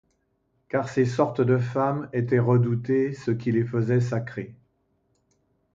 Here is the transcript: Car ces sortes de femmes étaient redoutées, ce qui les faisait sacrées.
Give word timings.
Car 0.67 0.89
ces 0.89 1.05
sortes 1.05 1.41
de 1.41 1.59
femmes 1.59 2.09
étaient 2.11 2.39
redoutées, 2.39 3.13
ce 3.13 3.29
qui 3.29 3.51
les 3.51 3.63
faisait 3.63 4.01
sacrées. 4.01 4.55